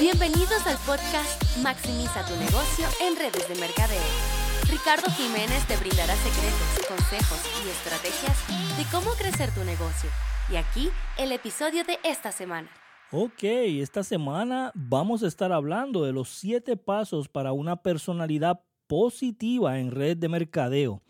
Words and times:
Bienvenidos 0.00 0.66
al 0.66 0.78
podcast 0.86 1.58
Maximiza 1.58 2.24
tu 2.24 2.34
negocio 2.36 2.86
en 3.06 3.16
redes 3.16 3.46
de 3.50 3.54
mercadeo. 3.60 4.00
Ricardo 4.70 5.10
Jiménez 5.10 5.62
te 5.68 5.76
brindará 5.76 6.14
secretos, 6.16 6.88
consejos 6.88 7.38
y 7.62 7.68
estrategias 7.68 8.78
de 8.78 8.84
cómo 8.90 9.10
crecer 9.18 9.52
tu 9.52 9.62
negocio. 9.62 10.08
Y 10.50 10.56
aquí 10.56 10.88
el 11.18 11.32
episodio 11.32 11.84
de 11.84 11.98
esta 12.02 12.32
semana. 12.32 12.70
Ok, 13.12 13.42
esta 13.42 14.02
semana 14.02 14.72
vamos 14.74 15.22
a 15.22 15.26
estar 15.26 15.52
hablando 15.52 16.02
de 16.02 16.12
los 16.12 16.30
siete 16.30 16.78
pasos 16.78 17.28
para 17.28 17.52
una 17.52 17.82
personalidad 17.82 18.62
positiva 18.86 19.80
en 19.80 19.90
red 19.90 20.16
de 20.16 20.30
mercadeo. 20.30 21.02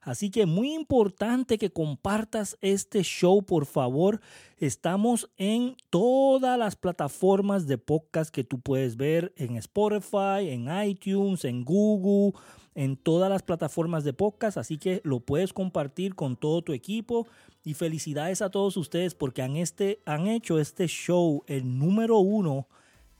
Así 0.00 0.30
que 0.30 0.46
muy 0.46 0.72
importante 0.72 1.58
que 1.58 1.70
compartas 1.70 2.56
este 2.62 3.02
show, 3.02 3.42
por 3.42 3.66
favor. 3.66 4.20
Estamos 4.56 5.30
en 5.36 5.76
todas 5.90 6.58
las 6.58 6.74
plataformas 6.74 7.66
de 7.66 7.76
podcast 7.76 8.34
que 8.34 8.42
tú 8.42 8.60
puedes 8.60 8.96
ver, 8.96 9.34
en 9.36 9.56
Spotify, 9.56 10.48
en 10.48 10.68
iTunes, 10.86 11.44
en 11.44 11.64
Google, 11.66 12.32
en 12.74 12.96
todas 12.96 13.28
las 13.28 13.42
plataformas 13.42 14.02
de 14.02 14.14
podcast. 14.14 14.56
Así 14.56 14.78
que 14.78 15.02
lo 15.04 15.20
puedes 15.20 15.52
compartir 15.52 16.14
con 16.14 16.36
todo 16.36 16.62
tu 16.62 16.72
equipo. 16.72 17.26
Y 17.62 17.74
felicidades 17.74 18.40
a 18.40 18.50
todos 18.50 18.78
ustedes 18.78 19.14
porque 19.14 19.42
han, 19.42 19.56
este, 19.56 20.00
han 20.06 20.28
hecho 20.28 20.58
este 20.58 20.86
show 20.86 21.44
el 21.46 21.78
número 21.78 22.18
uno 22.18 22.68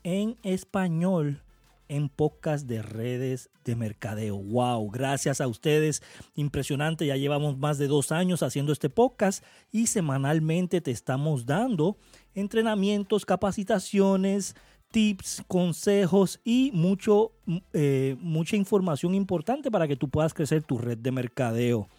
en 0.03 0.35
español 0.41 1.43
en 1.91 2.07
podcast 2.07 2.67
de 2.67 2.81
redes 2.81 3.49
de 3.65 3.75
mercadeo. 3.75 4.37
¡Wow! 4.37 4.89
Gracias 4.91 5.41
a 5.41 5.47
ustedes. 5.47 6.01
Impresionante. 6.35 7.05
Ya 7.05 7.17
llevamos 7.17 7.57
más 7.57 7.77
de 7.77 7.87
dos 7.87 8.13
años 8.13 8.43
haciendo 8.43 8.71
este 8.71 8.89
podcast 8.89 9.43
y 9.73 9.87
semanalmente 9.87 10.79
te 10.79 10.91
estamos 10.91 11.45
dando 11.45 11.97
entrenamientos, 12.33 13.25
capacitaciones, 13.25 14.55
tips, 14.91 15.43
consejos 15.49 16.39
y 16.45 16.71
mucho, 16.73 17.33
eh, 17.73 18.15
mucha 18.21 18.55
información 18.55 19.13
importante 19.13 19.69
para 19.69 19.85
que 19.85 19.97
tú 19.97 20.07
puedas 20.07 20.33
crecer 20.33 20.63
tu 20.63 20.77
red 20.77 20.97
de 20.97 21.11
mercadeo. 21.11 21.89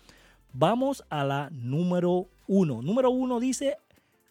Vamos 0.55 1.05
a 1.11 1.23
la 1.23 1.51
número 1.51 2.29
uno. 2.47 2.81
Número 2.81 3.11
uno 3.11 3.41
dice 3.41 3.77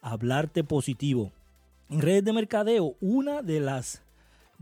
hablarte 0.00 0.64
positivo. 0.64 1.30
En 1.88 2.00
redes 2.00 2.24
de 2.24 2.32
mercadeo, 2.32 2.96
una 3.00 3.42
de 3.42 3.60
las 3.60 4.01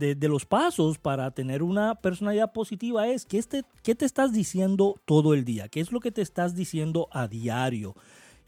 de, 0.00 0.28
los 0.28 0.46
pasos 0.46 0.98
para 0.98 1.30
tener 1.30 1.62
una 1.62 1.94
personalidad 1.94 2.52
positiva 2.52 3.06
es 3.08 3.26
que 3.26 3.38
este, 3.38 3.62
qué 3.82 3.94
te 3.94 4.06
estás 4.06 4.32
diciendo 4.32 5.00
todo 5.04 5.34
el 5.34 5.44
día, 5.44 5.68
qué 5.68 5.80
es 5.80 5.92
lo 5.92 6.00
que 6.00 6.10
te 6.10 6.22
estás 6.22 6.54
diciendo 6.56 7.08
a 7.12 7.28
diario. 7.28 7.94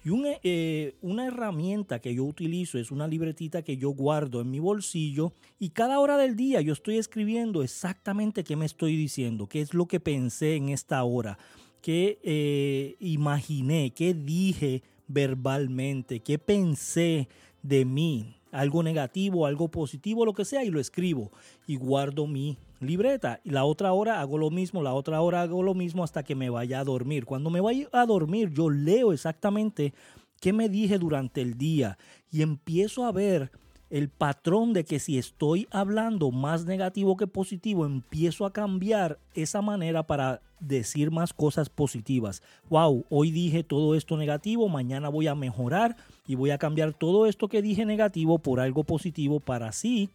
Y 0.05 0.11
eh, 0.43 0.97
una 1.01 1.27
herramienta 1.27 2.01
que 2.01 2.13
yo 2.13 2.25
utilizo 2.25 2.77
es 2.79 2.91
una 2.91 3.07
libretita 3.07 3.63
que 3.63 3.77
yo 3.77 3.91
guardo 3.91 4.41
en 4.41 4.51
mi 4.51 4.59
bolsillo 4.59 5.33
y 5.61 5.71
cada 5.71 6.01
hora 6.01 6.17
del 6.17 6.35
día 6.35 6.61
yo 6.61 6.73
estoy 6.73 6.99
escribiendo 6.99 7.63
exactamente 7.63 8.43
qué 8.43 8.57
me 8.57 8.67
estoy 8.67 8.97
diciendo, 8.97 9.47
qué 9.47 9.61
es 9.61 9.75
lo 9.75 9.87
que 9.87 10.01
pensé 10.01 10.57
en 10.57 10.71
esta 10.71 11.05
hora, 11.05 11.39
qué 11.83 12.19
eh, 12.25 12.97
imaginé, 12.99 13.93
qué 13.95 14.13
dije 14.13 14.83
verbalmente, 15.07 16.19
qué 16.19 16.37
pensé 16.39 17.29
de 17.63 17.85
mí, 17.85 18.35
algo 18.53 18.83
negativo, 18.83 19.47
algo 19.47 19.69
positivo, 19.69 20.25
lo 20.25 20.35
que 20.35 20.45
sea, 20.45 20.63
y 20.63 20.71
lo 20.71 20.79
escribo 20.79 21.33
y 21.67 21.77
guardo 21.77 22.27
mi 22.27 22.59
libreta. 22.81 23.41
Y 23.43 23.51
la 23.51 23.65
otra 23.65 23.93
hora 23.93 24.21
hago 24.21 24.39
lo 24.39 24.51
mismo, 24.51 24.83
la 24.83 24.95
otra 24.95 25.21
hora 25.21 25.43
hago 25.43 25.63
lo 25.63 25.75
mismo 25.75 26.05
hasta 26.05 26.23
que 26.23 26.35
me 26.35 26.51
vaya 26.51 26.81
a 26.81 26.85
dormir. 26.85 27.25
Cuando 27.25 27.51
me 27.51 27.61
vaya 27.61 27.89
a 27.93 28.07
dormir, 28.07 28.51
yo 28.51 28.71
leo 28.71 29.13
exactamente 29.13 29.95
qué 30.41 30.53
me 30.53 30.69
dije 30.69 30.99
durante 30.99 31.41
el 31.41 31.57
día 31.57 31.99
y 32.31 32.43
empiezo 32.43 33.05
a 33.05 33.13
ver 33.13 33.51
el 33.91 34.09
patrón 34.09 34.73
de 34.73 34.85
que 34.85 34.99
si 34.99 35.19
estoy 35.19 35.69
hablando 35.71 36.31
más 36.31 36.65
negativo 36.65 37.17
que 37.17 37.27
positivo, 37.27 37.85
empiezo 37.85 38.47
a 38.47 38.53
cambiar 38.53 39.19
esa 39.35 39.61
manera 39.61 40.07
para 40.07 40.41
decir 40.63 41.11
más 41.11 41.33
cosas 41.33 41.69
positivas. 41.69 42.43
Wow, 42.71 43.05
hoy 43.11 43.31
dije 43.31 43.65
todo 43.65 43.95
esto 43.95 44.17
negativo, 44.17 44.69
mañana 44.69 45.09
voy 45.09 45.27
a 45.27 45.35
mejorar 45.35 45.97
y 46.27 46.37
voy 46.37 46.51
a 46.51 46.59
cambiar 46.59 46.95
todo 46.95 47.27
esto 47.27 47.49
que 47.49 47.63
dije 47.63 47.85
negativo 47.85 48.39
por 48.39 48.61
algo 48.61 48.85
positivo 48.85 49.41
para 49.41 49.69
así 49.69 50.11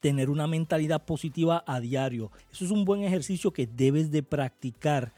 tener 0.00 0.30
una 0.30 0.46
mentalidad 0.46 1.04
positiva 1.04 1.64
a 1.66 1.80
diario. 1.80 2.30
Eso 2.52 2.64
es 2.64 2.70
un 2.70 2.84
buen 2.84 3.02
ejercicio 3.02 3.52
que 3.52 3.66
debes 3.66 4.10
de 4.10 4.22
practicar 4.22 5.12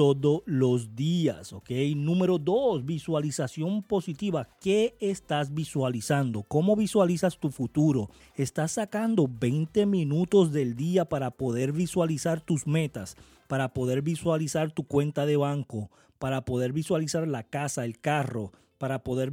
todos 0.00 0.40
los 0.46 0.96
días, 0.96 1.52
¿ok? 1.52 1.70
Número 1.94 2.38
dos, 2.38 2.86
visualización 2.86 3.82
positiva. 3.82 4.48
¿Qué 4.58 4.96
estás 4.98 5.52
visualizando? 5.52 6.42
¿Cómo 6.44 6.74
visualizas 6.74 7.36
tu 7.38 7.50
futuro? 7.50 8.08
¿Estás 8.34 8.72
sacando 8.72 9.28
20 9.28 9.84
minutos 9.84 10.52
del 10.52 10.74
día 10.74 11.04
para 11.04 11.32
poder 11.32 11.72
visualizar 11.72 12.40
tus 12.40 12.66
metas, 12.66 13.18
para 13.46 13.74
poder 13.74 14.00
visualizar 14.00 14.72
tu 14.72 14.84
cuenta 14.84 15.26
de 15.26 15.36
banco, 15.36 15.90
para 16.18 16.46
poder 16.46 16.72
visualizar 16.72 17.28
la 17.28 17.42
casa, 17.42 17.84
el 17.84 18.00
carro, 18.00 18.52
para 18.78 19.04
poder 19.04 19.30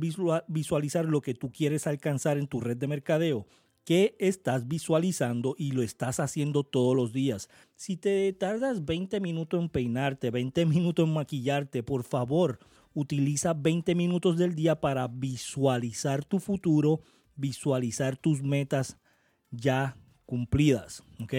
visualizar 0.50 1.06
lo 1.06 1.22
que 1.22 1.34
tú 1.34 1.50
quieres 1.50 1.88
alcanzar 1.88 2.38
en 2.38 2.48
tu 2.48 2.60
red 2.60 2.76
de 2.76 2.88
mercadeo? 2.88 3.48
¿Qué 3.88 4.18
estás 4.20 4.68
visualizando 4.68 5.56
y 5.58 5.72
lo 5.72 5.82
estás 5.82 6.20
haciendo 6.20 6.66
todos 6.66 6.94
los 6.94 7.14
días. 7.14 7.48
Si 7.78 7.96
te 7.96 8.34
tardas 8.34 8.84
20 8.84 9.22
minutos 9.22 9.62
en 9.62 9.70
peinarte, 9.70 10.30
20 10.30 10.66
minutos 10.66 11.08
en 11.08 11.14
maquillarte, 11.14 11.84
por 11.84 12.04
favor, 12.04 12.60
utiliza 12.94 13.54
20 13.54 13.96
minutos 13.96 14.36
del 14.36 14.56
día 14.56 14.82
para 14.82 15.08
visualizar 15.08 16.26
tu 16.26 16.40
futuro, 16.40 17.00
visualizar 17.38 18.18
tus 18.18 18.44
metas 18.44 18.98
ya 19.52 19.96
cumplidas, 20.26 21.02
¿ok? 21.22 21.34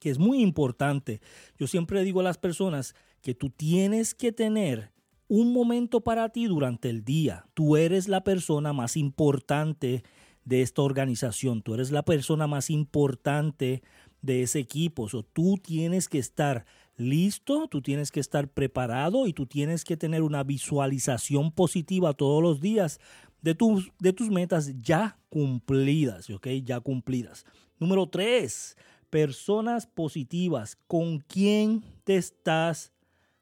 Que 0.00 0.10
es 0.10 0.18
muy 0.18 0.42
importante. 0.42 1.22
Yo 1.58 1.66
siempre 1.66 2.04
digo 2.04 2.20
a 2.20 2.24
las 2.24 2.36
personas 2.36 2.94
que 3.22 3.34
tú 3.34 3.48
tienes 3.48 4.12
que 4.14 4.32
tener 4.32 4.92
un 5.28 5.54
momento 5.54 6.02
para 6.02 6.28
ti 6.28 6.44
durante 6.44 6.90
el 6.90 7.06
día. 7.06 7.46
Tú 7.54 7.78
eres 7.78 8.06
la 8.06 8.22
persona 8.22 8.74
más 8.74 8.98
importante 8.98 10.04
de 10.44 10.62
esta 10.62 10.82
organización, 10.82 11.62
tú 11.62 11.74
eres 11.74 11.90
la 11.90 12.04
persona 12.04 12.46
más 12.46 12.70
importante 12.70 13.82
de 14.22 14.42
ese 14.42 14.58
equipo, 14.58 15.08
o 15.12 15.22
tú 15.22 15.58
tienes 15.62 16.08
que 16.08 16.18
estar 16.18 16.64
listo, 16.96 17.68
tú 17.68 17.82
tienes 17.82 18.10
que 18.10 18.20
estar 18.20 18.48
preparado 18.48 19.26
y 19.26 19.32
tú 19.32 19.46
tienes 19.46 19.84
que 19.84 19.96
tener 19.96 20.22
una 20.22 20.44
visualización 20.44 21.50
positiva 21.52 22.14
todos 22.14 22.42
los 22.42 22.60
días 22.60 23.00
de 23.42 23.54
tus, 23.54 23.92
de 23.98 24.12
tus 24.12 24.30
metas 24.30 24.72
ya 24.80 25.18
cumplidas. 25.28 26.28
Ya 26.64 26.80
cumplidas. 26.80 27.44
Número 27.78 28.08
tres, 28.08 28.76
personas 29.10 29.86
positivas. 29.86 30.78
¿Con 30.86 31.18
quién 31.18 31.84
te 32.04 32.16
estás 32.16 32.92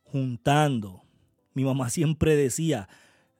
juntando? 0.02 1.02
Mi 1.54 1.64
mamá 1.64 1.90
siempre 1.90 2.34
decía, 2.34 2.88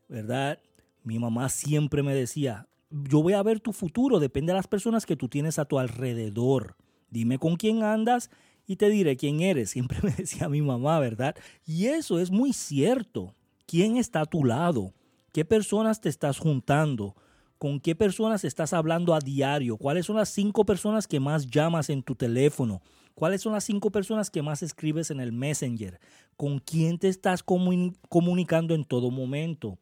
¿verdad? 0.09 0.59
Mi 1.03 1.19
mamá 1.19 1.49
siempre 1.49 2.03
me 2.03 2.15
decía, 2.15 2.69
yo 2.93 3.23
voy 3.23 3.33
a 3.33 3.43
ver 3.43 3.61
tu 3.61 3.73
futuro, 3.73 4.21
depende 4.21 4.53
de 4.53 4.57
las 4.57 4.69
personas 4.69 5.07
que 5.07 5.17
tú 5.17 5.29
tienes 5.29 5.59
a 5.59 5.65
tu 5.65 5.79
alrededor. 5.79 6.77
Dime 7.11 7.39
con 7.39 7.57
quién 7.57 7.83
andas 7.83 8.31
y 8.67 8.77
te 8.77 8.89
diré 8.89 9.17
quién 9.17 9.41
eres. 9.41 9.71
Siempre 9.73 9.99
me 10.03 10.11
decía 10.13 10.49
mi 10.49 10.63
mamá, 10.63 10.99
¿verdad? 10.99 11.35
Y 11.67 11.87
eso 11.87 12.19
es 12.19 12.31
muy 12.31 12.53
cierto. 12.53 13.35
¿Quién 13.67 13.97
está 13.97 14.21
a 14.21 14.27
tu 14.27 14.45
lado? 14.45 14.93
¿Qué 15.33 15.45
personas 15.45 16.01
te 16.01 16.09
estás 16.09 16.39
juntando? 16.39 17.17
¿Con 17.59 17.81
qué 17.81 17.95
personas 17.95 18.45
estás 18.45 18.73
hablando 18.73 19.15
a 19.15 19.21
diario? 19.21 19.77
¿Cuáles 19.77 20.07
son 20.07 20.17
las 20.17 20.29
cinco 20.29 20.65
personas 20.67 21.07
que 21.07 21.21
más 21.21 21.47
llamas 21.47 21.89
en 21.91 22.03
tu 22.03 22.15
teléfono? 22.15 22.83
¿Cuáles 23.15 23.41
son 23.43 23.53
las 23.53 23.65
cinco 23.65 23.91
personas 23.91 24.31
que 24.31 24.43
más 24.43 24.63
escribes 24.63 25.11
en 25.11 25.21
el 25.21 25.33
Messenger? 25.33 26.01
¿Con 26.37 26.59
quién 26.59 26.99
te 26.99 27.09
estás 27.09 27.43
comunicando 27.43 28.75
en 28.75 28.85
todo 28.85 29.11
momento? 29.11 29.79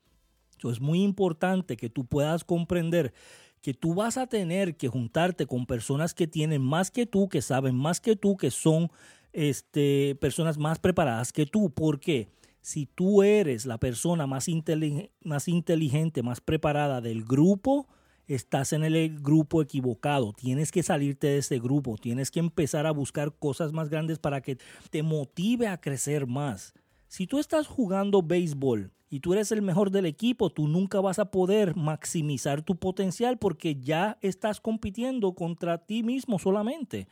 Es 0.68 0.80
muy 0.80 1.02
importante 1.02 1.78
que 1.78 1.88
tú 1.88 2.04
puedas 2.04 2.44
comprender 2.44 3.14
que 3.62 3.74
tú 3.74 3.94
vas 3.94 4.16
a 4.16 4.26
tener 4.26 4.76
que 4.76 4.88
juntarte 4.88 5.46
con 5.46 5.66
personas 5.66 6.14
que 6.14 6.26
tienen 6.26 6.62
más 6.62 6.90
que 6.90 7.06
tú, 7.06 7.28
que 7.28 7.42
saben 7.42 7.74
más 7.74 8.00
que 8.00 8.16
tú, 8.16 8.36
que 8.36 8.50
son 8.50 8.90
este, 9.32 10.16
personas 10.20 10.58
más 10.58 10.78
preparadas 10.78 11.32
que 11.32 11.46
tú. 11.46 11.70
Porque 11.70 12.28
si 12.62 12.86
tú 12.86 13.22
eres 13.22 13.66
la 13.66 13.78
persona 13.78 14.26
más, 14.26 14.46
más 15.22 15.48
inteligente, 15.48 16.22
más 16.22 16.40
preparada 16.40 17.00
del 17.00 17.24
grupo, 17.24 17.86
estás 18.26 18.72
en 18.72 18.84
el 18.84 19.20
grupo 19.20 19.60
equivocado. 19.60 20.32
Tienes 20.32 20.72
que 20.72 20.82
salirte 20.82 21.26
de 21.26 21.38
ese 21.38 21.58
grupo. 21.58 21.98
Tienes 21.98 22.30
que 22.30 22.40
empezar 22.40 22.86
a 22.86 22.92
buscar 22.92 23.34
cosas 23.38 23.72
más 23.72 23.90
grandes 23.90 24.18
para 24.18 24.40
que 24.40 24.56
te 24.90 25.02
motive 25.02 25.68
a 25.68 25.80
crecer 25.80 26.26
más. 26.26 26.72
Si 27.10 27.26
tú 27.26 27.40
estás 27.40 27.66
jugando 27.66 28.22
béisbol 28.22 28.92
y 29.10 29.18
tú 29.18 29.32
eres 29.32 29.50
el 29.50 29.62
mejor 29.62 29.90
del 29.90 30.06
equipo, 30.06 30.50
tú 30.50 30.68
nunca 30.68 31.00
vas 31.00 31.18
a 31.18 31.32
poder 31.32 31.74
maximizar 31.74 32.62
tu 32.62 32.76
potencial 32.76 33.36
porque 33.36 33.74
ya 33.74 34.16
estás 34.22 34.60
compitiendo 34.60 35.34
contra 35.34 35.78
ti 35.84 36.04
mismo 36.04 36.38
solamente. 36.38 37.08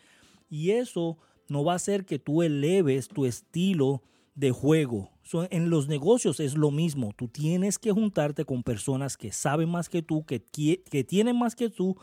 Y 0.48 0.70
eso 0.70 1.18
no 1.48 1.64
va 1.64 1.72
a 1.72 1.76
hacer 1.76 2.06
que 2.06 2.20
tú 2.20 2.44
eleves 2.44 3.08
tu 3.08 3.26
estilo 3.26 4.04
de 4.36 4.52
juego. 4.52 5.10
en 5.50 5.68
los 5.68 5.88
negocios 5.88 6.38
es 6.38 6.54
lo 6.54 6.70
mismo. 6.70 7.12
Tú 7.16 7.26
tienes 7.26 7.76
que 7.76 7.90
juntarte 7.90 8.44
con 8.44 8.62
personas 8.62 9.16
que 9.16 9.32
saben 9.32 9.68
más 9.68 9.88
que 9.88 10.02
tú, 10.02 10.24
que, 10.24 10.40
que 10.40 11.02
tienen 11.02 11.36
más 11.36 11.56
que 11.56 11.70
tú, 11.70 11.96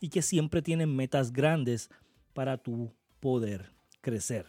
y 0.00 0.08
que 0.08 0.22
siempre 0.22 0.62
tienen 0.62 0.94
metas 0.94 1.32
grandes 1.32 1.90
para 2.32 2.56
tu 2.56 2.92
poder 3.18 3.72
crecer. 4.00 4.46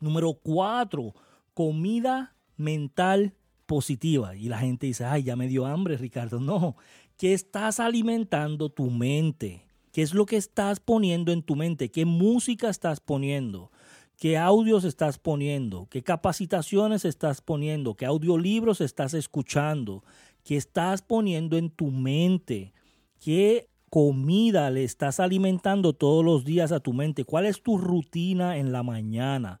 Número 0.00 0.32
cuatro, 0.32 1.12
comida 1.54 2.36
mental 2.56 3.34
positiva. 3.66 4.36
Y 4.36 4.48
la 4.48 4.58
gente 4.58 4.86
dice, 4.86 5.04
ay, 5.04 5.22
ya 5.22 5.36
me 5.36 5.48
dio 5.48 5.66
hambre, 5.66 5.96
Ricardo. 5.96 6.40
No, 6.40 6.76
que 7.16 7.34
estás 7.34 7.80
alimentando 7.80 8.70
tu 8.70 8.90
mente. 8.90 9.66
¿Qué 9.92 10.02
es 10.02 10.14
lo 10.14 10.26
que 10.26 10.36
estás 10.36 10.80
poniendo 10.80 11.32
en 11.32 11.42
tu 11.42 11.56
mente? 11.56 11.90
¿Qué 11.90 12.04
música 12.04 12.68
estás 12.68 13.00
poniendo? 13.00 13.70
¿Qué 14.16 14.36
audios 14.36 14.84
estás 14.84 15.18
poniendo? 15.18 15.86
¿Qué 15.90 16.02
capacitaciones 16.02 17.04
estás 17.04 17.40
poniendo? 17.40 17.94
¿Qué 17.94 18.06
audiolibros 18.06 18.80
estás 18.80 19.14
escuchando? 19.14 20.04
¿Qué 20.44 20.56
estás 20.56 21.02
poniendo 21.02 21.56
en 21.56 21.70
tu 21.70 21.90
mente? 21.90 22.72
¿Qué 23.18 23.68
comida 23.88 24.70
le 24.70 24.84
estás 24.84 25.20
alimentando 25.20 25.94
todos 25.94 26.24
los 26.24 26.44
días 26.44 26.70
a 26.70 26.80
tu 26.80 26.92
mente? 26.92 27.24
¿Cuál 27.24 27.46
es 27.46 27.62
tu 27.62 27.78
rutina 27.78 28.58
en 28.58 28.72
la 28.72 28.82
mañana? 28.82 29.60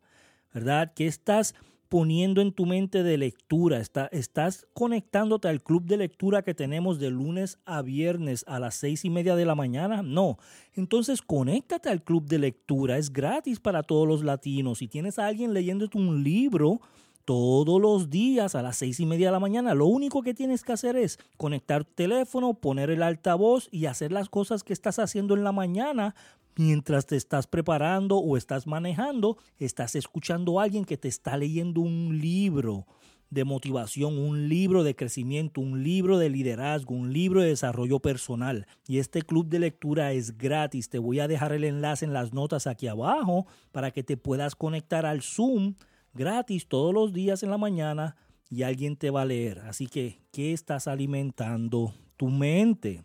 ¿Verdad? 0.52 0.92
¿Qué 0.94 1.06
estás 1.06 1.54
poniendo 1.90 2.40
en 2.40 2.52
tu 2.52 2.64
mente 2.64 3.02
de 3.02 3.18
lectura? 3.18 3.82
¿Estás 4.12 4.66
conectándote 4.72 5.48
al 5.48 5.60
club 5.60 5.84
de 5.84 5.98
lectura 5.98 6.42
que 6.42 6.54
tenemos 6.54 7.00
de 7.00 7.10
lunes 7.10 7.58
a 7.66 7.82
viernes 7.82 8.44
a 8.46 8.60
las 8.60 8.76
seis 8.76 9.04
y 9.04 9.10
media 9.10 9.34
de 9.36 9.44
la 9.44 9.56
mañana? 9.56 10.00
No. 10.00 10.38
Entonces 10.72 11.20
conéctate 11.20 11.90
al 11.90 12.02
club 12.02 12.26
de 12.26 12.38
lectura. 12.38 12.96
Es 12.96 13.12
gratis 13.12 13.58
para 13.58 13.82
todos 13.82 14.06
los 14.06 14.22
latinos. 14.22 14.78
Si 14.78 14.88
tienes 14.88 15.18
a 15.18 15.26
alguien 15.26 15.52
leyéndote 15.52 15.98
un 15.98 16.22
libro, 16.22 16.80
todos 17.24 17.80
los 17.80 18.10
días 18.10 18.54
a 18.54 18.62
las 18.62 18.76
seis 18.76 19.00
y 19.00 19.06
media 19.06 19.28
de 19.28 19.32
la 19.32 19.40
mañana. 19.40 19.74
Lo 19.74 19.86
único 19.86 20.22
que 20.22 20.34
tienes 20.34 20.64
que 20.64 20.72
hacer 20.72 20.96
es 20.96 21.18
conectar 21.36 21.84
tu 21.84 21.92
teléfono, 21.94 22.54
poner 22.54 22.90
el 22.90 23.02
altavoz 23.02 23.68
y 23.70 23.86
hacer 23.86 24.12
las 24.12 24.28
cosas 24.28 24.62
que 24.64 24.72
estás 24.72 24.98
haciendo 24.98 25.34
en 25.34 25.44
la 25.44 25.52
mañana 25.52 26.14
mientras 26.56 27.06
te 27.06 27.16
estás 27.16 27.46
preparando 27.46 28.18
o 28.18 28.36
estás 28.36 28.66
manejando, 28.66 29.38
estás 29.58 29.94
escuchando 29.94 30.60
a 30.60 30.64
alguien 30.64 30.84
que 30.84 30.96
te 30.96 31.08
está 31.08 31.36
leyendo 31.36 31.80
un 31.80 32.18
libro 32.20 32.86
de 33.30 33.44
motivación, 33.44 34.18
un 34.18 34.48
libro 34.48 34.82
de 34.82 34.96
crecimiento, 34.96 35.60
un 35.60 35.84
libro 35.84 36.18
de 36.18 36.28
liderazgo, 36.28 36.94
un 36.94 37.12
libro 37.12 37.40
de 37.40 37.48
desarrollo 37.48 38.00
personal. 38.00 38.66
Y 38.88 38.98
este 38.98 39.22
club 39.22 39.46
de 39.46 39.60
lectura 39.60 40.12
es 40.12 40.36
gratis. 40.36 40.88
Te 40.88 40.98
voy 40.98 41.20
a 41.20 41.28
dejar 41.28 41.52
el 41.52 41.64
enlace 41.64 42.04
en 42.04 42.12
las 42.12 42.32
notas 42.32 42.66
aquí 42.66 42.88
abajo 42.88 43.46
para 43.70 43.92
que 43.92 44.02
te 44.02 44.16
puedas 44.16 44.56
conectar 44.56 45.06
al 45.06 45.22
Zoom 45.22 45.74
gratis 46.14 46.66
todos 46.68 46.94
los 46.94 47.12
días 47.12 47.42
en 47.42 47.50
la 47.50 47.58
mañana 47.58 48.16
y 48.48 48.62
alguien 48.62 48.96
te 48.96 49.10
va 49.10 49.22
a 49.22 49.26
leer. 49.26 49.60
Así 49.60 49.86
que, 49.86 50.20
¿qué 50.32 50.52
estás 50.52 50.88
alimentando 50.88 51.94
tu 52.16 52.28
mente? 52.28 53.04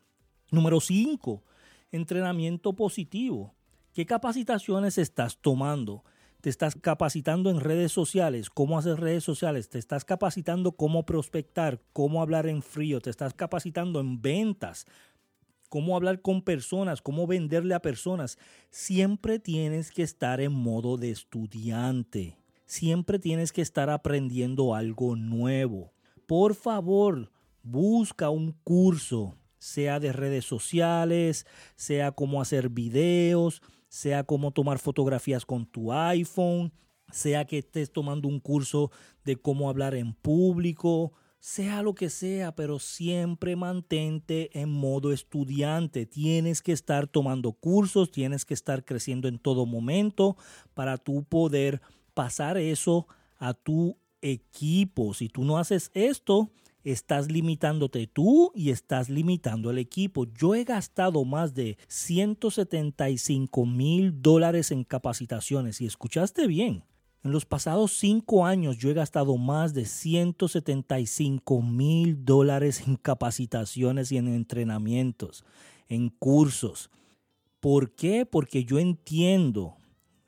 Número 0.52 0.80
5 0.80 1.44
entrenamiento 1.96 2.74
positivo. 2.74 3.56
¿Qué 3.94 4.06
capacitaciones 4.06 4.98
estás 4.98 5.38
tomando? 5.38 6.04
¿Te 6.42 6.50
estás 6.50 6.76
capacitando 6.76 7.50
en 7.50 7.60
redes 7.60 7.92
sociales? 7.92 8.50
¿Cómo 8.50 8.78
hacer 8.78 9.00
redes 9.00 9.24
sociales? 9.24 9.70
¿Te 9.70 9.80
estás 9.80 10.06
capacitando 10.06 10.74
cómo 10.74 11.06
prospectar? 11.06 11.82
¿Cómo 11.94 12.22
hablar 12.22 12.48
en 12.48 12.62
frío? 12.62 13.00
¿Te 13.02 13.10
estás 13.10 13.34
capacitando 13.34 14.00
en 14.00 14.22
ventas? 14.22 14.86
¿Cómo 15.70 15.96
hablar 15.96 16.22
con 16.22 16.44
personas? 16.44 17.02
¿Cómo 17.02 17.26
venderle 17.26 17.74
a 17.74 17.82
personas? 17.82 18.38
Siempre 18.70 19.40
tienes 19.40 19.92
que 19.92 20.04
estar 20.04 20.40
en 20.40 20.52
modo 20.52 20.98
de 20.98 21.10
estudiante. 21.10 22.38
Siempre 22.66 23.20
tienes 23.20 23.52
que 23.52 23.62
estar 23.62 23.90
aprendiendo 23.90 24.76
algo 24.76 25.16
nuevo. 25.16 25.94
Por 26.26 26.56
favor, 26.56 27.32
busca 27.62 28.30
un 28.30 28.54
curso 28.64 29.38
sea 29.66 30.00
de 30.00 30.14
redes 30.14 30.46
sociales, 30.46 31.48
sea 31.76 32.12
cómo 32.12 32.40
hacer 32.40 32.70
videos, 32.70 33.62
sea 33.88 34.24
cómo 34.24 34.52
tomar 34.52 34.78
fotografías 34.78 35.44
con 35.46 35.66
tu 35.66 35.92
iPhone, 35.92 36.72
sea 37.12 37.46
que 37.46 37.60
estés 37.60 37.92
tomando 37.92 38.28
un 38.28 38.40
curso 38.40 38.92
de 39.24 39.38
cómo 39.38 39.68
hablar 39.68 39.96
en 39.96 40.14
público, 40.14 41.14
sea 41.40 41.82
lo 41.82 41.96
que 41.96 42.10
sea, 42.12 42.56
pero 42.56 42.78
siempre 42.78 43.56
mantente 43.56 44.50
en 44.60 44.70
modo 44.70 45.12
estudiante. 45.12 46.06
Tienes 46.06 46.62
que 46.62 46.72
estar 46.72 47.08
tomando 47.08 47.54
cursos, 47.54 48.12
tienes 48.12 48.46
que 48.46 48.54
estar 48.54 48.86
creciendo 48.86 49.28
en 49.28 49.40
todo 49.40 49.66
momento 49.66 50.38
para 50.76 50.98
tú 50.98 51.24
poder 51.24 51.82
pasar 52.16 52.58
eso 52.58 53.08
a 53.38 53.54
tu 53.54 53.96
equipo. 54.22 55.14
Si 55.14 55.30
tú 55.30 55.44
no 55.44 55.60
haces 55.60 55.92
esto, 55.94 56.50
estás 56.84 57.32
limitándote 57.32 58.08
tú 58.08 58.52
y 58.56 58.72
estás 58.72 59.10
limitando 59.10 59.70
al 59.70 59.78
equipo. 59.78 60.26
Yo 60.26 60.56
he 60.56 60.64
gastado 60.64 61.24
más 61.26 61.54
de 61.54 61.78
175 61.88 63.66
mil 63.66 64.22
dólares 64.22 64.72
en 64.72 64.84
capacitaciones 64.84 65.82
y 65.82 65.86
escuchaste 65.86 66.48
bien. 66.48 66.84
En 67.24 67.32
los 67.32 67.46
pasados 67.46 67.92
cinco 67.98 68.46
años 68.46 68.78
yo 68.78 68.92
he 68.92 68.94
gastado 68.94 69.36
más 69.38 69.74
de 69.74 69.86
175 69.86 71.62
mil 71.64 72.24
dólares 72.24 72.84
en 72.88 72.98
capacitaciones 72.98 74.12
y 74.12 74.18
en 74.18 74.28
entrenamientos, 74.28 75.44
en 75.88 76.10
cursos. 76.10 76.92
¿Por 77.60 77.96
qué? 77.96 78.28
Porque 78.28 78.64
yo 78.64 78.78
entiendo 78.78 79.76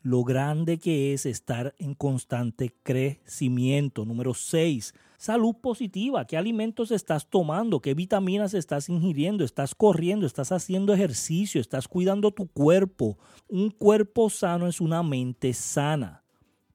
lo 0.01 0.23
grande 0.23 0.77
que 0.77 1.13
es 1.13 1.25
estar 1.25 1.75
en 1.79 1.93
constante 1.93 2.73
crecimiento. 2.83 4.05
Número 4.05 4.33
6, 4.33 4.93
salud 5.17 5.55
positiva. 5.55 6.25
¿Qué 6.25 6.37
alimentos 6.37 6.91
estás 6.91 7.29
tomando? 7.29 7.81
¿Qué 7.81 7.93
vitaminas 7.93 8.53
estás 8.53 8.89
ingiriendo? 8.89 9.43
¿Estás 9.43 9.75
corriendo? 9.75 10.25
¿Estás 10.25 10.51
haciendo 10.51 10.93
ejercicio? 10.93 11.59
¿Estás 11.59 11.87
cuidando 11.87 12.31
tu 12.31 12.47
cuerpo? 12.47 13.17
Un 13.49 13.69
cuerpo 13.71 14.29
sano 14.29 14.67
es 14.67 14.79
una 14.79 15.03
mente 15.03 15.53
sana. 15.53 16.23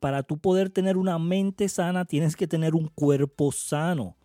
Para 0.01 0.25
tú 0.25 0.39
poder 0.39 0.69
tener 0.69 0.97
una 0.97 1.19
mente 1.19 1.69
sana 1.69 2.05
tienes 2.05 2.35
que 2.35 2.49
tener 2.49 2.75
un 2.75 2.89
cuerpo 2.89 3.53
sano. 3.53 4.17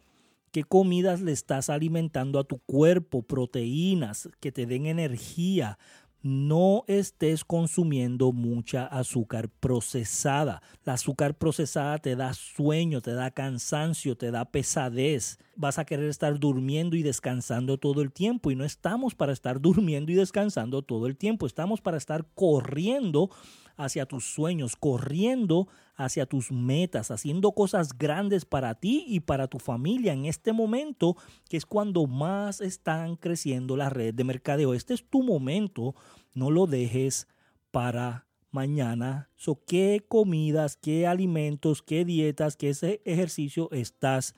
¿Qué 0.51 0.63
comidas 0.63 1.21
le 1.21 1.33
estás 1.33 1.69
alimentando 1.69 2.39
a 2.39 2.45
tu 2.45 2.57
cuerpo? 2.57 3.21
Proteínas 3.21 4.29
que 4.39 4.51
te 4.51 4.65
den 4.65 4.87
energía, 4.87 5.77
no 6.21 6.83
estés 6.87 7.45
consumiendo 7.45 8.31
mucha 8.31 8.85
azúcar 8.85 9.49
procesada. 9.49 10.61
La 10.83 10.93
azúcar 10.93 11.37
procesada 11.37 11.97
te 11.99 12.15
da 12.15 12.33
sueño, 12.33 13.01
te 13.01 13.13
da 13.13 13.31
cansancio, 13.31 14.17
te 14.17 14.31
da 14.31 14.45
pesadez. 14.45 15.37
Vas 15.55 15.79
a 15.79 15.85
querer 15.85 16.09
estar 16.09 16.39
durmiendo 16.39 16.95
y 16.95 17.03
descansando 17.03 17.77
todo 17.77 18.01
el 18.01 18.11
tiempo 18.11 18.51
y 18.51 18.55
no 18.55 18.65
estamos 18.65 19.15
para 19.15 19.33
estar 19.33 19.61
durmiendo 19.61 20.11
y 20.11 20.15
descansando 20.15 20.81
todo 20.81 21.07
el 21.07 21.17
tiempo. 21.17 21.45
Estamos 21.45 21.81
para 21.81 21.97
estar 21.97 22.25
corriendo 22.33 23.29
hacia 23.77 24.05
tus 24.05 24.25
sueños, 24.25 24.75
corriendo 24.75 25.67
hacia 25.95 26.25
tus 26.25 26.51
metas, 26.51 27.11
haciendo 27.11 27.53
cosas 27.53 27.97
grandes 27.97 28.45
para 28.45 28.75
ti 28.75 29.05
y 29.07 29.21
para 29.21 29.47
tu 29.47 29.59
familia 29.59 30.13
en 30.13 30.25
este 30.25 30.51
momento, 30.53 31.15
que 31.49 31.57
es 31.57 31.65
cuando 31.65 32.05
más 32.07 32.61
están 32.61 33.15
creciendo 33.15 33.77
las 33.77 33.93
redes 33.93 34.15
de 34.15 34.23
mercadeo. 34.23 34.73
Este 34.73 34.93
es 34.93 35.07
tu 35.07 35.23
momento, 35.23 35.95
no 36.33 36.51
lo 36.51 36.67
dejes 36.67 37.27
para 37.71 38.27
mañana. 38.51 39.29
So, 39.35 39.63
¿Qué 39.65 40.05
comidas, 40.07 40.77
qué 40.77 41.07
alimentos, 41.07 41.81
qué 41.81 42.05
dietas, 42.05 42.57
qué 42.57 42.69
ese 42.69 43.01
ejercicio 43.05 43.69
estás 43.71 44.35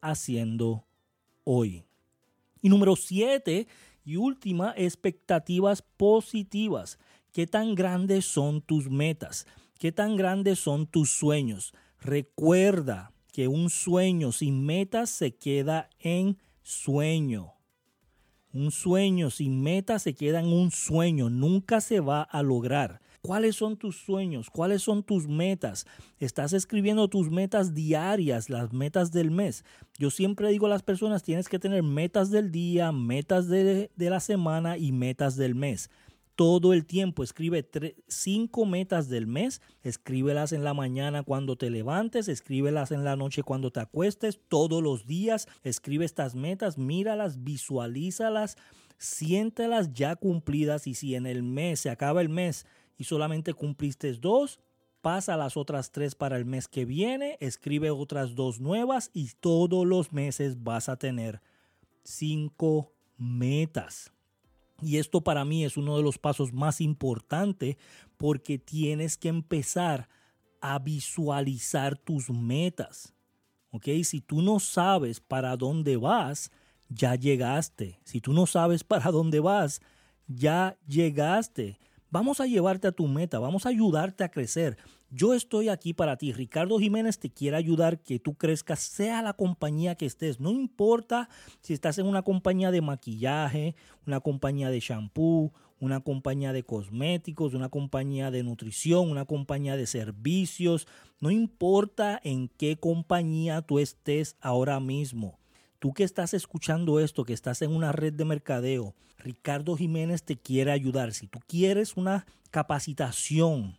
haciendo 0.00 0.86
hoy? 1.44 1.84
Y 2.62 2.68
número 2.68 2.96
siete 2.96 3.68
y 4.04 4.16
última, 4.16 4.72
expectativas 4.76 5.82
positivas. 5.82 6.98
¿Qué 7.36 7.46
tan 7.46 7.74
grandes 7.74 8.24
son 8.24 8.62
tus 8.62 8.88
metas? 8.88 9.46
¿Qué 9.78 9.92
tan 9.92 10.16
grandes 10.16 10.58
son 10.58 10.86
tus 10.86 11.10
sueños? 11.10 11.74
Recuerda 12.00 13.12
que 13.30 13.46
un 13.46 13.68
sueño 13.68 14.32
sin 14.32 14.64
metas 14.64 15.10
se 15.10 15.36
queda 15.36 15.90
en 16.00 16.38
sueño. 16.62 17.52
Un 18.54 18.70
sueño 18.70 19.28
sin 19.28 19.60
metas 19.62 20.04
se 20.04 20.14
queda 20.14 20.40
en 20.40 20.46
un 20.46 20.70
sueño, 20.70 21.28
nunca 21.28 21.82
se 21.82 22.00
va 22.00 22.22
a 22.22 22.42
lograr. 22.42 23.02
¿Cuáles 23.20 23.56
son 23.56 23.76
tus 23.76 23.98
sueños? 23.98 24.48
¿Cuáles 24.48 24.80
son 24.80 25.02
tus 25.02 25.28
metas? 25.28 25.84
Estás 26.18 26.54
escribiendo 26.54 27.08
tus 27.08 27.28
metas 27.28 27.74
diarias, 27.74 28.48
las 28.48 28.72
metas 28.72 29.12
del 29.12 29.30
mes. 29.30 29.62
Yo 29.98 30.08
siempre 30.08 30.48
digo 30.48 30.66
a 30.66 30.70
las 30.70 30.82
personas, 30.82 31.22
tienes 31.22 31.50
que 31.50 31.58
tener 31.58 31.82
metas 31.82 32.30
del 32.30 32.50
día, 32.50 32.92
metas 32.92 33.46
de, 33.48 33.90
de 33.94 34.10
la 34.10 34.20
semana 34.20 34.78
y 34.78 34.92
metas 34.92 35.36
del 35.36 35.54
mes 35.54 35.90
todo 36.36 36.72
el 36.74 36.84
tiempo. 36.86 37.24
Escribe 37.24 37.68
cinco 38.06 38.66
metas 38.66 39.08
del 39.08 39.26
mes, 39.26 39.62
escríbelas 39.82 40.52
en 40.52 40.62
la 40.62 40.74
mañana 40.74 41.22
cuando 41.22 41.56
te 41.56 41.70
levantes, 41.70 42.28
escríbelas 42.28 42.92
en 42.92 43.02
la 43.02 43.16
noche 43.16 43.42
cuando 43.42 43.72
te 43.72 43.80
acuestes, 43.80 44.38
todos 44.48 44.82
los 44.82 45.06
días. 45.06 45.48
Escribe 45.64 46.04
estas 46.04 46.34
metas, 46.34 46.78
míralas, 46.78 47.42
visualízalas, 47.42 48.56
siéntelas 48.98 49.92
ya 49.92 50.14
cumplidas 50.14 50.86
y 50.86 50.94
si 50.94 51.14
en 51.14 51.26
el 51.26 51.42
mes 51.42 51.80
se 51.80 51.90
acaba 51.90 52.20
el 52.20 52.28
mes 52.28 52.66
y 52.98 53.04
solamente 53.04 53.54
cumpliste 53.54 54.12
dos, 54.12 54.60
pasa 55.00 55.36
las 55.36 55.56
otras 55.56 55.90
tres 55.92 56.14
para 56.14 56.36
el 56.36 56.44
mes 56.44 56.68
que 56.68 56.84
viene, 56.84 57.38
escribe 57.40 57.90
otras 57.90 58.34
dos 58.34 58.60
nuevas 58.60 59.10
y 59.12 59.30
todos 59.40 59.86
los 59.86 60.12
meses 60.12 60.62
vas 60.62 60.88
a 60.88 60.96
tener 60.96 61.40
cinco 62.02 62.92
metas. 63.16 64.15
Y 64.82 64.98
esto 64.98 65.22
para 65.22 65.44
mí 65.44 65.64
es 65.64 65.76
uno 65.76 65.96
de 65.96 66.02
los 66.02 66.18
pasos 66.18 66.52
más 66.52 66.80
importantes 66.80 67.76
porque 68.16 68.58
tienes 68.58 69.16
que 69.16 69.28
empezar 69.28 70.08
a 70.60 70.78
visualizar 70.78 71.96
tus 71.96 72.30
metas. 72.30 73.14
¿Ok? 73.70 73.88
Si 74.04 74.20
tú 74.20 74.42
no 74.42 74.60
sabes 74.60 75.20
para 75.20 75.56
dónde 75.56 75.96
vas, 75.96 76.50
ya 76.88 77.14
llegaste. 77.14 78.00
Si 78.04 78.20
tú 78.20 78.32
no 78.32 78.46
sabes 78.46 78.84
para 78.84 79.10
dónde 79.10 79.40
vas, 79.40 79.80
ya 80.28 80.76
llegaste. 80.86 81.78
Vamos 82.10 82.40
a 82.40 82.46
llevarte 82.46 82.86
a 82.86 82.92
tu 82.92 83.08
meta, 83.08 83.40
vamos 83.40 83.66
a 83.66 83.70
ayudarte 83.70 84.22
a 84.22 84.30
crecer. 84.30 84.76
Yo 85.10 85.34
estoy 85.34 85.68
aquí 85.68 85.92
para 85.92 86.16
ti. 86.16 86.32
Ricardo 86.32 86.78
Jiménez 86.78 87.18
te 87.18 87.30
quiere 87.30 87.56
ayudar 87.56 88.00
que 88.00 88.20
tú 88.20 88.34
crezcas, 88.34 88.80
sea 88.80 89.22
la 89.22 89.32
compañía 89.32 89.96
que 89.96 90.06
estés. 90.06 90.38
No 90.38 90.52
importa 90.52 91.28
si 91.62 91.72
estás 91.72 91.98
en 91.98 92.06
una 92.06 92.22
compañía 92.22 92.70
de 92.70 92.80
maquillaje, 92.80 93.74
una 94.06 94.20
compañía 94.20 94.70
de 94.70 94.78
shampoo, 94.78 95.52
una 95.80 96.00
compañía 96.00 96.52
de 96.52 96.62
cosméticos, 96.62 97.54
una 97.54 97.68
compañía 97.68 98.30
de 98.30 98.44
nutrición, 98.44 99.10
una 99.10 99.24
compañía 99.24 99.76
de 99.76 99.86
servicios. 99.86 100.86
No 101.20 101.32
importa 101.32 102.20
en 102.22 102.48
qué 102.48 102.76
compañía 102.76 103.62
tú 103.62 103.80
estés 103.80 104.36
ahora 104.40 104.78
mismo. 104.78 105.38
Tú 105.86 105.94
que 105.94 106.02
estás 106.02 106.34
escuchando 106.34 106.98
esto, 106.98 107.24
que 107.24 107.32
estás 107.32 107.62
en 107.62 107.70
una 107.70 107.92
red 107.92 108.12
de 108.12 108.24
mercadeo, 108.24 108.96
Ricardo 109.18 109.76
Jiménez 109.76 110.24
te 110.24 110.36
quiere 110.36 110.72
ayudar. 110.72 111.12
Si 111.12 111.28
tú 111.28 111.38
quieres 111.46 111.96
una 111.96 112.26
capacitación 112.50 113.78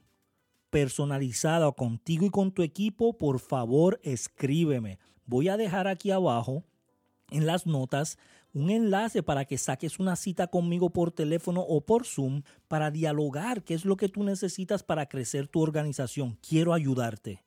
personalizada 0.69 1.69
contigo 1.73 2.25
y 2.25 2.29
con 2.29 2.53
tu 2.53 2.63
equipo, 2.63 3.17
por 3.17 3.39
favor 3.39 3.99
escríbeme. 4.03 4.99
Voy 5.25 5.49
a 5.49 5.57
dejar 5.57 5.89
aquí 5.89 6.09
abajo 6.09 6.63
en 7.29 7.45
las 7.45 7.65
notas 7.65 8.17
un 8.53 8.69
enlace 8.69 9.21
para 9.21 9.43
que 9.43 9.57
saques 9.57 9.99
una 9.99 10.15
cita 10.15 10.47
conmigo 10.47 10.91
por 10.91 11.11
teléfono 11.11 11.59
o 11.59 11.81
por 11.81 12.05
Zoom 12.05 12.43
para 12.69 12.89
dialogar 12.89 13.65
qué 13.65 13.73
es 13.73 13.83
lo 13.83 13.97
que 13.97 14.07
tú 14.07 14.23
necesitas 14.23 14.81
para 14.81 15.07
crecer 15.07 15.49
tu 15.49 15.59
organización. 15.59 16.37
Quiero 16.41 16.71
ayudarte 16.73 17.43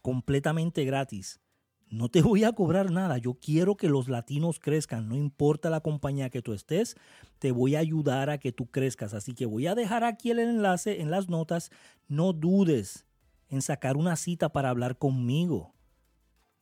completamente 0.00 0.86
gratis. 0.86 1.42
No 1.90 2.08
te 2.10 2.20
voy 2.20 2.44
a 2.44 2.52
cobrar 2.52 2.90
nada, 2.90 3.16
yo 3.18 3.34
quiero 3.34 3.76
que 3.76 3.88
los 3.88 4.08
latinos 4.08 4.58
crezcan, 4.58 5.08
no 5.08 5.16
importa 5.16 5.70
la 5.70 5.80
compañía 5.80 6.28
que 6.28 6.42
tú 6.42 6.52
estés, 6.52 6.96
te 7.38 7.50
voy 7.50 7.76
a 7.76 7.78
ayudar 7.78 8.28
a 8.28 8.38
que 8.38 8.52
tú 8.52 8.66
crezcas. 8.66 9.14
Así 9.14 9.34
que 9.34 9.46
voy 9.46 9.66
a 9.66 9.74
dejar 9.74 10.04
aquí 10.04 10.30
el 10.30 10.38
enlace 10.38 11.00
en 11.00 11.10
las 11.10 11.28
notas, 11.28 11.70
no 12.06 12.32
dudes 12.32 13.06
en 13.48 13.62
sacar 13.62 13.96
una 13.96 14.16
cita 14.16 14.50
para 14.50 14.68
hablar 14.70 14.98
conmigo. 14.98 15.74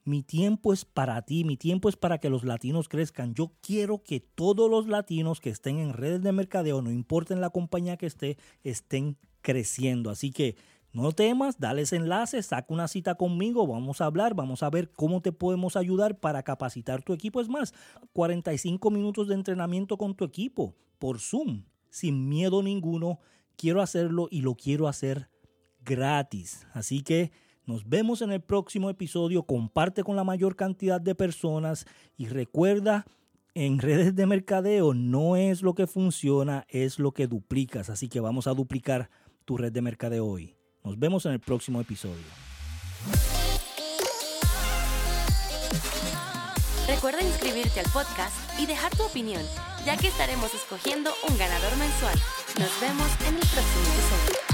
Mi 0.05 0.23
tiempo 0.23 0.73
es 0.73 0.85
para 0.85 1.21
ti, 1.23 1.43
mi 1.43 1.57
tiempo 1.57 1.89
es 1.89 1.97
para 1.97 2.19
que 2.19 2.31
los 2.31 2.45
latinos 2.45 2.89
crezcan. 2.89 3.35
Yo 3.35 3.53
quiero 3.61 4.05
que 4.05 4.21
todos 4.21 4.71
los 4.71 4.87
latinos 4.87 5.41
que 5.41 5.51
estén 5.51 5.79
en 5.79 5.93
redes 5.93 6.23
de 6.23 6.31
mercadeo, 6.31 6.81
no 6.81 6.93
importa 6.93 7.35
en 7.35 7.41
la 7.41 7.51
compañía 7.51 7.97
que 7.97 8.07
esté, 8.07 8.39
estén 8.63 9.19
creciendo. 9.41 10.11
Así 10.11 10.31
que 10.31 10.55
no 11.03 11.13
temas, 11.13 11.61
dale 11.61 11.83
ese 11.83 11.97
enlace, 11.97 12.43
saca 12.43 12.73
una 12.73 12.89
cita 12.89 13.17
conmigo, 13.17 13.67
vamos 13.67 14.01
a 14.01 14.07
hablar, 14.07 14.35
vamos 14.35 14.63
a 14.63 14.71
ver 14.71 14.91
cómo 14.91 15.21
te 15.21 15.31
podemos 15.31 15.77
ayudar 15.77 16.19
para 16.19 16.43
capacitar 16.43 17.03
tu 17.03 17.13
equipo. 17.13 17.43
Es 17.43 17.51
más, 17.51 17.75
45 18.15 18.91
minutos 18.91 19.29
de 19.29 19.35
entrenamiento 19.35 19.99
con 19.99 20.15
tu 20.15 20.25
equipo 20.25 20.75
por 20.99 21.21
Zoom, 21.21 21.65
sin 21.91 22.31
miedo 22.31 22.63
ninguno. 22.63 23.21
Quiero 23.59 23.83
hacerlo 23.83 24.29
y 24.31 24.41
lo 24.41 24.55
quiero 24.55 24.89
hacer 24.89 25.29
gratis. 25.85 26.67
Así 26.73 27.03
que 27.03 27.31
nos 27.67 27.87
vemos 27.87 28.23
en 28.23 28.33
el 28.33 28.41
próximo 28.41 28.89
episodio. 28.89 29.43
Comparte 29.43 30.03
con 30.03 30.17
la 30.17 30.25
mayor 30.25 30.57
cantidad 30.57 31.01
de 31.01 31.15
personas 31.15 31.85
y 32.17 32.29
recuerda 32.29 33.05
en 33.53 33.81
redes 33.81 34.15
de 34.15 34.25
mercadeo 34.25 34.95
no 34.95 35.37
es 35.37 35.61
lo 35.61 35.75
que 35.75 35.87
funciona, 35.87 36.65
es 36.71 36.99
lo 36.99 37.13
que 37.13 37.27
duplicas. 37.27 37.91
Así 37.91 38.09
que 38.09 38.21
vamos 38.21 38.47
a 38.47 38.55
duplicar 38.55 39.11
tu 39.45 39.59
red 39.59 39.73
de 39.73 39.83
mercadeo 39.83 40.27
hoy. 40.27 40.57
Nos 40.87 40.97
vemos 41.01 41.27
en 41.27 41.33
el 41.33 41.41
próximo 41.41 41.81
episodio. 41.81 42.23
Recuerda 46.87 47.23
inscribirte 47.23 47.81
al 47.81 47.91
podcast 47.91 48.33
y 48.61 48.67
dejar 48.67 48.97
tu 48.97 49.03
opinión, 49.03 49.43
ya 49.85 49.97
que 49.97 50.07
estaremos 50.07 50.55
escogiendo 50.55 51.11
un 51.29 51.37
ganador 51.39 51.77
mensual. 51.77 52.17
Nos 52.61 52.81
vemos 52.81 53.09
en 53.27 53.35
el 53.35 53.41
próximo 53.41 53.85
episodio. 53.95 54.46